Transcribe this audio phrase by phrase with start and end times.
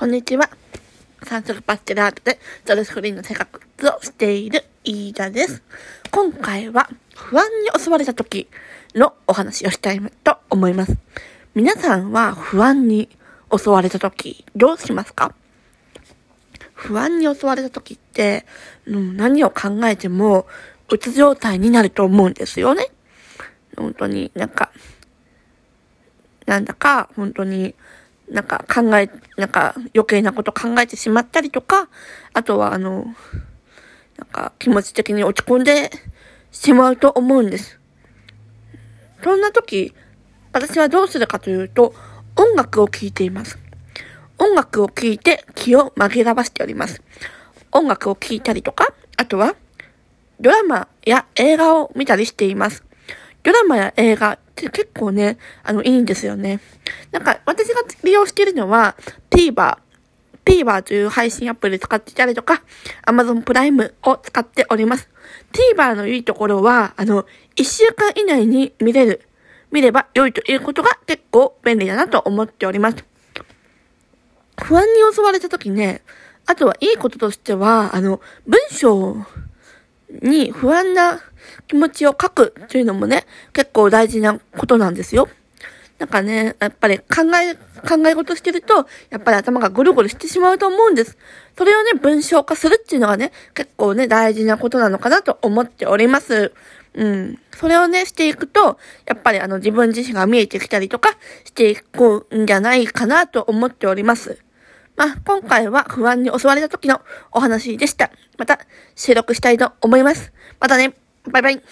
[0.00, 0.48] こんにちは。
[1.24, 3.50] 三色パステルアートでザルスクリーの生活
[3.86, 5.62] をしている飯田です。
[6.10, 8.48] 今回は不安に襲われた時
[8.94, 10.96] のお話をしたいと思います。
[11.54, 13.10] 皆さんは不安に
[13.54, 15.34] 襲われた時どうしますか？
[16.72, 18.46] 不安に襲われた時って、
[18.86, 20.46] 何を考えても
[20.88, 22.86] うつ状態になると思うんですよね。
[23.76, 24.72] 本当になんか、
[26.46, 27.74] なんだか本当に
[28.30, 31.88] なんか考え、なんか余計なこと考えてしまったりとか、
[32.32, 33.06] あとはあの、
[34.16, 35.90] なんか気持ち的に落ち込んで
[36.50, 37.80] しまうと思うんです。
[39.22, 39.94] そんな時、
[40.52, 41.94] 私はどうするかというと、
[42.36, 43.58] 音楽を聴いています。
[44.38, 47.02] 音楽を聴いて気を紛らわしております。
[47.72, 49.54] 音楽を聴いたりとか、あとは、
[50.40, 52.84] ドラマや映画を見たりしています。
[53.42, 54.38] ドラマや映画
[54.68, 56.60] 結構ね、あの、いいんですよね。
[57.10, 58.96] なんか、私が利用しているのは、
[59.30, 59.78] TVer。
[60.44, 62.62] TVer という配信アプリ使っていたりとか、
[63.06, 65.08] Amazon プライムを使っております。
[65.76, 67.24] TVer のいいところは、あの、
[67.56, 69.28] 1週間以内に見れる、
[69.70, 73.04] 見れば良いということが結構便利だなと思っております。
[74.60, 76.02] 不安に襲われた時ね、
[76.46, 79.16] あとはいいこととしては、あの、文章
[80.22, 81.20] に不安な
[81.68, 85.28] 気持ちを書くというのもね、結構大事なことなんですよ。
[85.98, 87.04] なんかね、やっぱり考
[87.42, 87.54] え、
[87.86, 91.18] 考え事してると、やっぱり頭がぐるぐるしてしまうと思うんです。
[91.58, 96.52] それをね、文章化するっていうのがね、結構ね、大事なことなのかなと思っております。
[96.94, 97.38] うん。
[97.54, 101.10] それをね、していくと、やっぱりあの、自分自身が見えてきたりとか、
[101.44, 104.38] していくんじゃないかなと思っております。
[105.00, 107.00] まあ、今回は不安に襲われた時の
[107.32, 108.10] お話でした。
[108.36, 108.58] また
[108.94, 110.30] 収録したいと思います。
[110.60, 110.92] またね、
[111.24, 111.62] バイバイ。